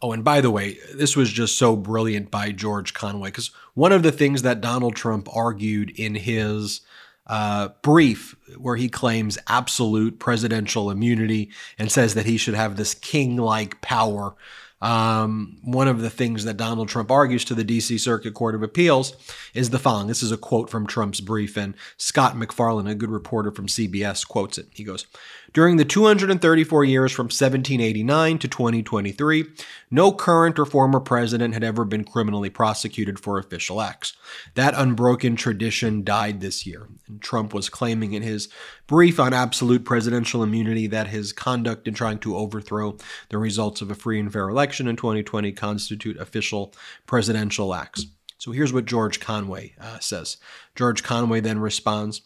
Oh, 0.00 0.12
and 0.12 0.22
by 0.22 0.40
the 0.40 0.50
way, 0.50 0.78
this 0.94 1.16
was 1.16 1.32
just 1.32 1.58
so 1.58 1.74
brilliant 1.74 2.30
by 2.30 2.52
George 2.52 2.94
Conway 2.94 3.28
because 3.28 3.50
one 3.74 3.90
of 3.90 4.04
the 4.04 4.12
things 4.12 4.42
that 4.42 4.60
Donald 4.60 4.94
Trump 4.94 5.28
argued 5.34 5.90
in 5.90 6.14
his 6.14 6.82
uh, 7.28 7.68
brief 7.82 8.34
where 8.56 8.76
he 8.76 8.88
claims 8.88 9.38
absolute 9.46 10.18
presidential 10.18 10.90
immunity 10.90 11.50
and 11.78 11.92
says 11.92 12.14
that 12.14 12.26
he 12.26 12.36
should 12.36 12.54
have 12.54 12.76
this 12.76 12.94
king 12.94 13.36
like 13.36 13.80
power. 13.80 14.34
Um, 14.80 15.58
one 15.64 15.88
of 15.88 16.00
the 16.00 16.10
things 16.10 16.44
that 16.44 16.56
Donald 16.56 16.88
Trump 16.88 17.10
argues 17.10 17.44
to 17.46 17.54
the 17.54 17.64
DC 17.64 17.98
Circuit 17.98 18.34
Court 18.34 18.54
of 18.54 18.62
Appeals 18.62 19.16
is 19.52 19.70
the 19.70 19.78
following. 19.78 20.06
This 20.06 20.22
is 20.22 20.30
a 20.30 20.36
quote 20.36 20.70
from 20.70 20.86
Trump's 20.86 21.20
brief, 21.20 21.56
and 21.56 21.74
Scott 21.96 22.36
MacFarlane, 22.36 22.86
a 22.86 22.94
good 22.94 23.10
reporter 23.10 23.50
from 23.50 23.66
CBS, 23.66 24.26
quotes 24.26 24.56
it. 24.56 24.68
He 24.72 24.84
goes, 24.84 25.06
during 25.52 25.78
the 25.78 25.84
234 25.84 26.84
years 26.84 27.10
from 27.10 27.24
1789 27.24 28.38
to 28.38 28.48
2023, 28.48 29.46
no 29.90 30.12
current 30.12 30.58
or 30.58 30.66
former 30.66 31.00
president 31.00 31.54
had 31.54 31.64
ever 31.64 31.84
been 31.84 32.04
criminally 32.04 32.50
prosecuted 32.50 33.18
for 33.18 33.38
official 33.38 33.80
acts. 33.80 34.12
That 34.54 34.74
unbroken 34.76 35.36
tradition 35.36 36.04
died 36.04 36.40
this 36.40 36.66
year, 36.66 36.86
and 37.08 37.20
Trump 37.20 37.54
was 37.54 37.70
claiming 37.70 38.12
in 38.12 38.22
his 38.22 38.48
brief 38.86 39.18
on 39.18 39.32
absolute 39.32 39.84
presidential 39.84 40.42
immunity 40.42 40.86
that 40.86 41.08
his 41.08 41.32
conduct 41.32 41.88
in 41.88 41.94
trying 41.94 42.18
to 42.18 42.36
overthrow 42.36 42.96
the 43.30 43.38
results 43.38 43.80
of 43.80 43.90
a 43.90 43.94
free 43.94 44.20
and 44.20 44.32
fair 44.32 44.48
election 44.48 44.67
in 44.86 44.96
2020 44.96 45.52
constitute 45.52 46.16
official 46.18 46.74
presidential 47.06 47.74
acts. 47.74 48.06
So 48.38 48.52
here's 48.52 48.72
what 48.72 48.84
George 48.84 49.18
Conway 49.18 49.74
uh, 49.80 49.98
says. 49.98 50.36
George 50.76 51.02
Conway 51.02 51.40
then 51.40 51.58
responds 51.58 52.22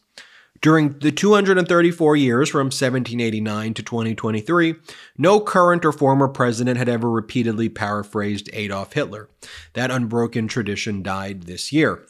during 0.62 0.90
the 1.00 1.10
234 1.10 2.16
years 2.16 2.48
from 2.48 2.66
1789 2.66 3.74
to 3.74 3.82
2023, 3.82 4.76
no 5.18 5.40
current 5.40 5.84
or 5.84 5.90
former 5.90 6.28
president 6.28 6.78
had 6.78 6.88
ever 6.88 7.10
repeatedly 7.10 7.68
paraphrased 7.68 8.48
Adolf 8.52 8.92
Hitler. 8.92 9.28
That 9.72 9.90
unbroken 9.90 10.46
tradition 10.46 11.02
died 11.02 11.42
this 11.42 11.72
year. 11.72 12.06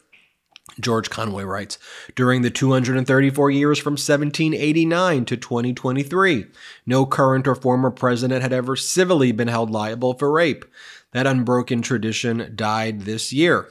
George 0.79 1.09
Conway 1.09 1.43
writes 1.43 1.77
During 2.15 2.41
the 2.41 2.49
234 2.49 3.51
years 3.51 3.79
from 3.79 3.93
1789 3.93 5.25
to 5.25 5.37
2023, 5.37 6.47
no 6.85 7.05
current 7.05 7.47
or 7.47 7.55
former 7.55 7.91
president 7.91 8.41
had 8.41 8.53
ever 8.53 8.75
civilly 8.75 9.31
been 9.31 9.47
held 9.47 9.69
liable 9.69 10.13
for 10.13 10.31
rape. 10.31 10.65
That 11.13 11.27
unbroken 11.27 11.81
tradition 11.81 12.51
died 12.55 13.01
this 13.01 13.31
year. 13.31 13.69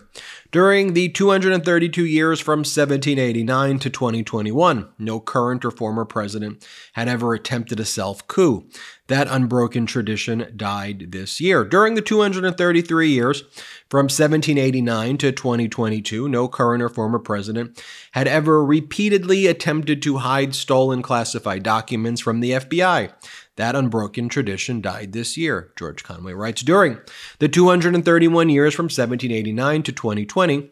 During 0.53 0.93
the 0.93 1.09
232 1.09 2.05
years 2.05 2.41
from 2.41 2.61
1789 2.61 3.79
to 3.79 3.91
2021, 3.91 4.89
no 4.99 5.19
current 5.19 5.65
or 5.65 5.71
former 5.71 6.05
president 6.05 6.67
had 6.93 7.09
ever 7.09 7.33
attempted 7.33 7.81
a 7.81 7.85
self 7.85 8.27
coup. 8.29 8.69
That 9.09 9.29
unbroken 9.29 9.87
tradition 9.87 10.53
died 10.55 11.13
this 11.13 11.41
year. 11.41 11.65
During 11.65 11.95
the 11.95 12.03
233 12.03 13.09
years 13.09 13.41
from 13.89 14.05
1789 14.05 15.19
to 15.19 15.33
2022, 15.33 16.29
no 16.29 16.49
current 16.49 16.83
or 16.83 16.89
former 16.89 17.19
president 17.19 17.83
had 18.13 18.29
ever 18.29 18.65
repeatedly 18.65 19.47
attempted 19.47 20.03
to 20.03 20.19
hide 20.19 20.55
stolen 20.55 21.03
classified 21.03 21.63
documents 21.63 22.21
from 22.21 22.41
the 22.41 22.53
FBI. 22.53 23.13
That 23.56 23.76
unbroken 23.76 24.28
tradition 24.28 24.80
died 24.80 25.12
this 25.12 25.37
year, 25.37 25.73
George 25.76 26.02
Conway 26.02 26.32
writes. 26.32 26.62
During 26.62 26.99
the 27.38 27.49
231 27.49 28.49
years 28.49 28.75
from 28.75 28.85
1789 28.85 29.82
to 29.82 29.92
2020, 29.92 30.71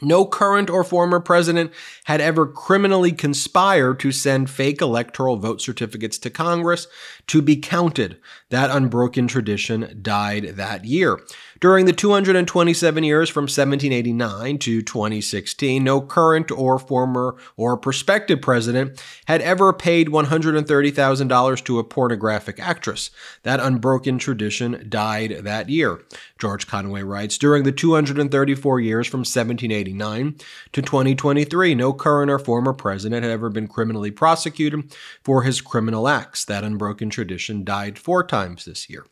no 0.00 0.24
current 0.24 0.68
or 0.68 0.82
former 0.82 1.20
president 1.20 1.70
had 2.04 2.20
ever 2.20 2.46
criminally 2.46 3.12
conspired 3.12 4.00
to 4.00 4.10
send 4.10 4.50
fake 4.50 4.80
electoral 4.80 5.36
vote 5.36 5.60
certificates 5.60 6.18
to 6.18 6.30
Congress 6.30 6.88
to 7.28 7.40
be 7.40 7.56
counted. 7.56 8.18
That 8.50 8.70
unbroken 8.70 9.28
tradition 9.28 10.00
died 10.02 10.56
that 10.56 10.84
year. 10.84 11.20
During 11.62 11.86
the 11.86 11.92
227 11.92 13.04
years 13.04 13.30
from 13.30 13.44
1789 13.44 14.58
to 14.58 14.82
2016, 14.82 15.84
no 15.84 16.00
current 16.00 16.50
or 16.50 16.76
former 16.76 17.36
or 17.56 17.76
prospective 17.76 18.42
president 18.42 19.00
had 19.26 19.40
ever 19.42 19.72
paid 19.72 20.08
$130,000 20.08 21.64
to 21.64 21.78
a 21.78 21.84
pornographic 21.84 22.58
actress. 22.58 23.12
That 23.44 23.60
unbroken 23.60 24.18
tradition 24.18 24.84
died 24.88 25.44
that 25.44 25.68
year. 25.68 26.02
George 26.36 26.66
Conway 26.66 27.04
writes 27.04 27.38
During 27.38 27.62
the 27.62 27.70
234 27.70 28.80
years 28.80 29.06
from 29.06 29.20
1789 29.20 30.34
to 30.72 30.82
2023, 30.82 31.76
no 31.76 31.92
current 31.92 32.28
or 32.28 32.40
former 32.40 32.72
president 32.72 33.22
had 33.22 33.30
ever 33.30 33.50
been 33.50 33.68
criminally 33.68 34.10
prosecuted 34.10 34.92
for 35.22 35.44
his 35.44 35.60
criminal 35.60 36.08
acts. 36.08 36.44
That 36.44 36.64
unbroken 36.64 37.08
tradition 37.08 37.62
died 37.62 38.00
four 38.00 38.26
times 38.26 38.64
this 38.64 38.90
year. 38.90 39.06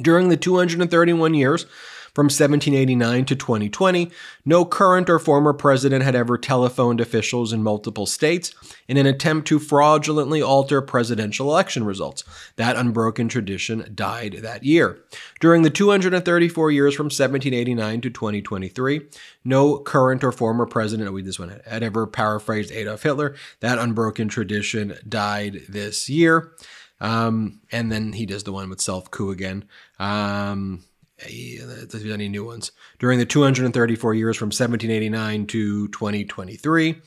During 0.00 0.28
the 0.28 0.36
231 0.36 1.34
years 1.34 1.66
from 2.14 2.26
1789 2.26 3.24
to 3.26 3.36
2020, 3.36 4.10
no 4.44 4.64
current 4.64 5.10
or 5.10 5.18
former 5.18 5.52
president 5.52 6.04
had 6.04 6.14
ever 6.14 6.38
telephoned 6.38 7.00
officials 7.00 7.52
in 7.52 7.62
multiple 7.62 8.06
states 8.06 8.54
in 8.86 8.96
an 8.96 9.06
attempt 9.06 9.48
to 9.48 9.58
fraudulently 9.58 10.40
alter 10.40 10.80
presidential 10.80 11.50
election 11.50 11.84
results. 11.84 12.22
That 12.56 12.76
unbroken 12.76 13.28
tradition 13.28 13.90
died 13.94 14.34
that 14.42 14.62
year. 14.62 15.00
During 15.40 15.62
the 15.62 15.70
234 15.70 16.70
years 16.70 16.94
from 16.94 17.06
1789 17.06 18.00
to 18.02 18.10
2023, 18.10 19.00
no 19.44 19.78
current 19.78 20.22
or 20.22 20.30
former 20.32 20.66
president, 20.66 21.12
we 21.12 21.22
this 21.22 21.38
one 21.38 21.60
had 21.66 21.82
ever 21.82 22.06
paraphrased 22.06 22.70
Adolf 22.70 23.02
Hitler. 23.02 23.34
That 23.58 23.78
unbroken 23.78 24.28
tradition 24.28 24.94
died 25.08 25.62
this 25.68 26.08
year. 26.08 26.52
Um, 27.00 27.60
and 27.72 27.90
then 27.90 28.12
he 28.12 28.24
does 28.24 28.44
the 28.44 28.52
one 28.52 28.70
with 28.70 28.80
self 28.80 29.10
coup 29.10 29.30
again. 29.30 29.64
Um, 29.98 30.84
there's 31.18 32.06
any 32.06 32.28
new 32.28 32.44
ones. 32.44 32.72
During 32.98 33.18
the 33.18 33.26
234 33.26 34.14
years 34.14 34.36
from 34.36 34.46
1789 34.46 35.46
to 35.46 35.88
2023, 35.88 37.00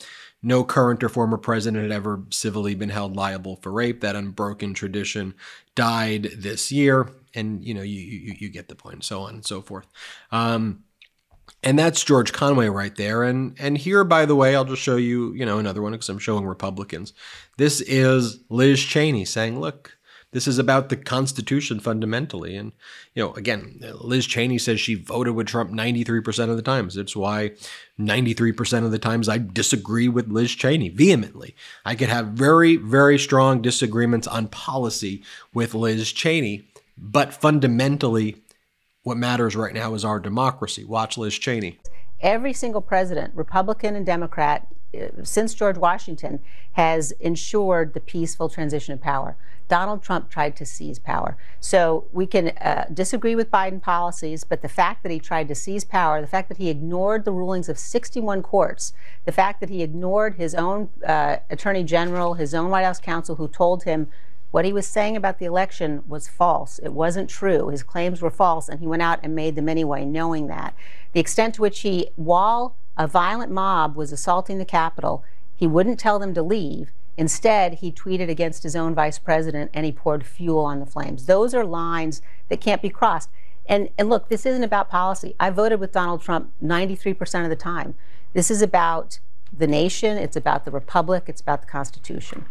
no 0.44 0.63
current 0.63 1.03
or 1.03 1.10
former 1.10 1.38
president 1.38 1.84
had 1.84 1.91
ever 1.91 2.24
civilly 2.29 2.75
been 2.75 2.89
held 2.89 3.15
liable 3.15 3.58
for 3.58 3.72
rape. 3.72 4.01
That 4.01 4.15
unbroken 4.15 4.74
tradition 4.74 5.34
died 5.75 6.29
this 6.38 6.72
year. 6.72 7.10
And, 7.34 7.63
you 7.63 7.74
know, 7.74 7.82
you, 7.82 8.00
you, 8.00 8.36
you 8.39 8.50
get 8.50 8.67
the 8.67 8.75
point, 8.75 9.03
so 9.03 9.22
on 9.22 9.36
and 9.36 9.46
so 9.46 9.62
forth. 9.62 9.88
Um, 10.32 10.84
and 11.63 11.77
that's 11.77 12.03
George 12.03 12.34
Conway 12.34 12.67
right 12.67 12.96
there. 12.96 13.24
And 13.24 13.56
and 13.60 13.77
here, 13.77 14.03
by 14.03 14.25
the 14.25 14.36
way, 14.36 14.56
I'll 14.56 14.65
just 14.65 14.82
show 14.82 14.96
you, 14.96 15.34
you 15.34 15.46
know, 15.46 15.60
another 15.60 15.82
one 15.82 15.94
because 15.94 16.10
I'm 16.10 16.20
showing 16.20 16.46
Republicans. 16.46 17.13
This 17.58 17.82
is 17.82 18.39
Liz 18.50 18.82
Cheney 18.82 19.25
saying, 19.25 19.60
look, 19.60 19.96
this 20.31 20.48
is 20.48 20.60
about 20.60 20.89
the 20.89 20.98
Constitution 20.98 21.79
fundamentally. 21.79 22.55
And, 22.55 22.74
you 23.15 23.24
know, 23.24 23.34
again, 23.34 23.79
Liz 24.01 24.25
Cheney 24.25 24.57
says 24.57 24.79
she 24.79 24.93
voted 24.93 25.36
with 25.36 25.48
Trump 25.48 25.72
93% 25.72 26.50
of 26.50 26.57
the 26.57 26.62
times. 26.62 26.98
It's 26.98 27.15
why 27.15 27.51
93% 28.00 28.84
of 28.84 28.91
the 28.91 29.00
times 29.00 29.29
I 29.29 29.38
disagree 29.38 30.10
with 30.10 30.27
Liz 30.27 30.51
Cheney 30.51 30.89
vehemently. 30.89 31.55
I 31.86 31.96
could 31.96 32.10
have 32.10 32.27
very, 32.27 32.75
very 32.75 33.17
strong 33.17 33.62
disagreements 33.62 34.27
on 34.27 34.48
policy 34.50 35.24
with 35.53 35.74
Liz 35.74 36.12
Cheney, 36.12 36.67
but 36.98 37.34
fundamentally, 37.34 38.36
what 39.03 39.17
matters 39.17 39.55
right 39.55 39.74
now 39.74 39.93
is 39.93 40.03
our 40.03 40.19
democracy. 40.19 40.84
Watch 40.84 41.17
Liz 41.17 41.36
Cheney. 41.36 41.79
every 42.19 42.51
single 42.51 42.81
president, 42.81 43.34
Republican 43.36 43.96
and 43.96 44.05
Democrat, 44.05 44.67
uh, 44.93 45.24
since 45.24 45.53
George 45.53 45.77
Washington, 45.77 46.39
has 46.74 47.12
ensured 47.19 47.93
the 47.93 48.00
peaceful 48.00 48.50
transition 48.50 48.93
of 48.93 49.01
power. 49.01 49.38
Donald 49.67 50.01
Trump 50.01 50.29
tried 50.29 50.55
to 50.55 50.65
seize 50.65 51.00
power. 51.00 51.38
So 51.59 52.05
we 52.12 52.25
can 52.25 52.50
uh, 52.50 52.86
disagree 52.93 53.36
with 53.36 53.51
Biden 53.51 53.81
policies, 53.81 54.43
but 54.43 54.62
the 54.62 54.69
fact 54.69 55.03
that 55.03 55.12
he 55.12 55.19
tried 55.19 55.47
to 55.50 55.55
seize 55.55 55.83
power, 55.83 56.21
the 56.21 56.27
fact 56.27 56.50
that 56.50 56.57
he 56.57 56.69
ignored 56.69 57.25
the 57.25 57.31
rulings 57.31 57.69
of 57.69 57.77
61 57.77 58.43
courts, 58.43 58.93
the 59.25 59.31
fact 59.31 59.59
that 59.59 59.69
he 59.69 59.83
ignored 59.83 60.36
his 60.36 60.55
own 60.55 60.89
uh, 61.05 61.38
attorney 61.50 61.83
general, 61.83 62.36
his 62.36 62.53
own 62.53 62.69
White 62.69 62.86
House 62.86 63.00
counsel, 63.00 63.36
who 63.36 63.47
told 63.47 63.83
him 63.83 64.07
what 64.51 64.65
he 64.65 64.71
was 64.71 64.88
saying 64.88 65.17
about 65.17 65.39
the 65.39 65.45
election 65.45 66.03
was 66.07 66.27
false. 66.27 66.79
It 66.79 66.93
wasn't 66.93 67.29
true. 67.29 67.67
His 67.67 67.83
claims 67.83 68.21
were 68.21 68.31
false, 68.31 68.69
and 68.69 68.79
he 68.79 68.88
went 68.88 69.01
out 69.01 69.19
and 69.21 69.36
made 69.36 69.55
them 69.55 69.67
anyway, 69.67 70.05
knowing 70.05 70.47
that. 70.47 70.74
The 71.12 71.19
extent 71.19 71.55
to 71.55 71.62
which 71.62 71.81
he, 71.81 72.09
while 72.15 72.75
a 72.95 73.07
violent 73.07 73.51
mob 73.51 73.95
was 73.95 74.12
assaulting 74.13 74.57
the 74.57 74.65
Capitol, 74.65 75.24
he 75.55 75.67
wouldn't 75.67 76.00
tell 76.00 76.17
them 76.17 76.33
to 76.33 76.41
leave. 76.41 76.91
Instead, 77.17 77.75
he 77.75 77.91
tweeted 77.91 78.29
against 78.29 78.63
his 78.63 78.75
own 78.75 78.93
vice 78.93 79.17
president 79.17 79.71
and 79.74 79.86
he 79.86 79.91
poured 79.91 80.25
fuel 80.25 80.63
on 80.63 80.79
the 80.79 80.86
flames. 80.86 81.25
Those 81.25 81.53
are 81.53 81.65
lines 81.65 82.21
that 82.50 82.62
can't 82.62 82.81
be 82.81 82.89
crossed. 82.89 83.29
And, 83.67 83.89
and 83.97 84.07
look, 84.07 84.29
this 84.29 84.45
isn't 84.45 84.63
about 84.63 84.89
policy. 84.89 85.36
I 85.39 85.50
voted 85.50 85.79
with 85.79 85.91
Donald 85.91 86.21
Trump 86.21 86.51
93% 86.63 87.43
of 87.43 87.50
the 87.50 87.55
time. 87.55 87.95
This 88.33 88.51
is 88.51 88.62
about 88.62 89.19
the 89.51 89.67
nation, 89.67 90.17
it's 90.17 90.36
about 90.36 90.65
the 90.65 90.71
republic, 90.71 91.24
it's 91.27 91.41
about 91.41 91.62
the 91.62 91.67
Constitution. 91.67 92.45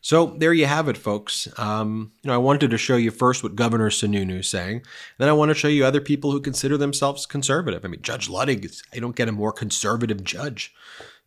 So 0.00 0.26
there 0.26 0.52
you 0.52 0.66
have 0.66 0.88
it, 0.88 0.98
folks. 0.98 1.48
Um, 1.58 2.12
you 2.22 2.28
know, 2.28 2.34
I 2.34 2.38
wanted 2.38 2.70
to 2.70 2.78
show 2.78 2.96
you 2.96 3.10
first 3.10 3.42
what 3.42 3.56
Governor 3.56 3.88
Sununu 3.88 4.40
is 4.40 4.48
saying. 4.48 4.82
Then 5.18 5.28
I 5.28 5.32
want 5.32 5.48
to 5.48 5.54
show 5.54 5.68
you 5.68 5.84
other 5.84 6.00
people 6.00 6.30
who 6.30 6.40
consider 6.40 6.76
themselves 6.76 7.24
conservative. 7.24 7.84
I 7.84 7.88
mean, 7.88 8.02
Judge 8.02 8.28
Luttig, 8.28 8.66
is, 8.66 8.82
I 8.92 8.98
don't 8.98 9.16
get 9.16 9.30
a 9.30 9.32
more 9.32 9.52
conservative 9.52 10.22
judge, 10.22 10.74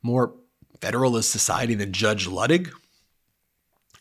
more 0.03 0.35
Federalist 0.81 1.29
Society 1.29 1.75
than 1.75 1.91
Judge 1.91 2.27
Luttig. 2.27 2.71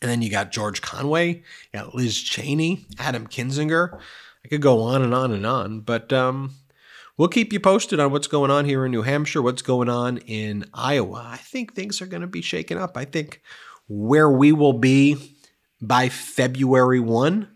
And 0.02 0.10
then 0.10 0.22
you 0.22 0.30
got 0.30 0.52
George 0.52 0.82
Conway, 0.82 1.28
you 1.28 1.42
got 1.72 1.94
Liz 1.94 2.20
Cheney, 2.20 2.84
Adam 2.98 3.26
Kinzinger. 3.26 3.98
I 4.44 4.48
could 4.48 4.60
go 4.60 4.82
on 4.82 5.02
and 5.02 5.14
on 5.14 5.32
and 5.32 5.46
on, 5.46 5.80
but 5.80 6.12
um, 6.12 6.52
we'll 7.16 7.28
keep 7.28 7.52
you 7.52 7.60
posted 7.60 7.98
on 7.98 8.12
what's 8.12 8.26
going 8.26 8.50
on 8.50 8.64
here 8.64 8.84
in 8.84 8.92
New 8.92 9.02
Hampshire, 9.02 9.42
what's 9.42 9.62
going 9.62 9.88
on 9.88 10.18
in 10.18 10.66
Iowa. 10.74 11.26
I 11.32 11.38
think 11.38 11.74
things 11.74 12.00
are 12.00 12.06
going 12.06 12.20
to 12.20 12.26
be 12.26 12.42
shaken 12.42 12.78
up. 12.78 12.96
I 12.96 13.06
think 13.06 13.42
where 13.88 14.30
we 14.30 14.52
will 14.52 14.74
be 14.74 15.36
by 15.80 16.08
February 16.08 17.00
1, 17.00 17.48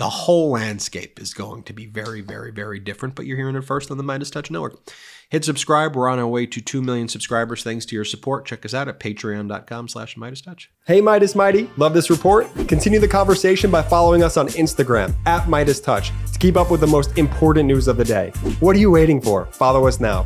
the 0.00 0.08
whole 0.08 0.48
landscape 0.48 1.20
is 1.20 1.34
going 1.34 1.62
to 1.62 1.74
be 1.74 1.84
very, 1.84 2.22
very, 2.22 2.50
very 2.50 2.80
different. 2.80 3.14
But 3.14 3.26
you're 3.26 3.36
hearing 3.36 3.54
it 3.54 3.60
first 3.60 3.90
on 3.90 3.98
the 3.98 4.02
Meidas 4.02 4.32
Touch 4.32 4.50
Network. 4.50 4.78
Hit 5.28 5.44
subscribe. 5.44 5.94
We're 5.94 6.08
on 6.08 6.18
our 6.18 6.26
way 6.26 6.46
to 6.46 6.60
2 6.62 6.80
million 6.80 7.06
subscribers 7.06 7.62
thanks 7.62 7.84
to 7.84 7.94
your 7.94 8.06
support. 8.06 8.46
Check 8.46 8.64
us 8.64 8.72
out 8.72 8.88
at 8.88 8.98
patreon.com 8.98 9.88
slash 9.88 10.16
MeidasTouch. 10.16 10.68
Hey, 10.86 11.02
Meidas 11.02 11.36
Mighty. 11.36 11.68
Love 11.76 11.92
this 11.92 12.08
report? 12.08 12.46
Continue 12.66 12.98
the 12.98 13.06
conversation 13.06 13.70
by 13.70 13.82
following 13.82 14.22
us 14.22 14.38
on 14.38 14.48
Instagram 14.48 15.14
at 15.26 15.42
Meidas 15.42 15.84
Touch 15.84 16.12
to 16.32 16.38
keep 16.38 16.56
up 16.56 16.70
with 16.70 16.80
the 16.80 16.86
most 16.86 17.18
important 17.18 17.66
news 17.66 17.86
of 17.86 17.98
the 17.98 18.04
day. 18.04 18.30
What 18.60 18.74
are 18.76 18.80
you 18.80 18.90
waiting 18.90 19.20
for? 19.20 19.44
Follow 19.52 19.86
us 19.86 20.00
now. 20.00 20.24